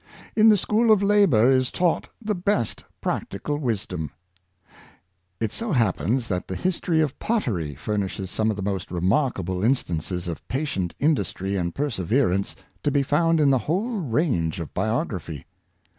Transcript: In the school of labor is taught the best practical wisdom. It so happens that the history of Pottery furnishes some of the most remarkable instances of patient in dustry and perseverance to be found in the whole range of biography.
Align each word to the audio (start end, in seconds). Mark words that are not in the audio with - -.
In 0.35 0.49
the 0.49 0.57
school 0.57 0.91
of 0.91 1.03
labor 1.03 1.47
is 1.51 1.69
taught 1.69 2.09
the 2.19 2.33
best 2.33 2.83
practical 3.01 3.59
wisdom. 3.59 4.09
It 5.39 5.51
so 5.51 5.73
happens 5.73 6.27
that 6.27 6.47
the 6.47 6.55
history 6.55 7.01
of 7.01 7.19
Pottery 7.19 7.75
furnishes 7.75 8.31
some 8.31 8.49
of 8.49 8.55
the 8.55 8.63
most 8.63 8.89
remarkable 8.89 9.63
instances 9.63 10.27
of 10.27 10.47
patient 10.47 10.95
in 10.99 11.13
dustry 11.13 11.55
and 11.55 11.75
perseverance 11.75 12.55
to 12.81 12.89
be 12.89 13.03
found 13.03 13.39
in 13.39 13.51
the 13.51 13.59
whole 13.59 13.99
range 13.99 14.59
of 14.59 14.73
biography. 14.73 15.45